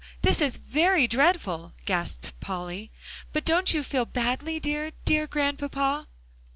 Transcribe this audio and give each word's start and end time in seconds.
this 0.23 0.41
is 0.41 0.57
very 0.57 1.05
dreadful," 1.05 1.73
gasped 1.85 2.33
Polly, 2.39 2.89
"but 3.33 3.45
don't 3.45 3.71
you 3.71 3.83
feel 3.83 4.03
badly, 4.03 4.59
dear, 4.59 4.93
dear 5.05 5.27
Grandpapa." 5.27 6.07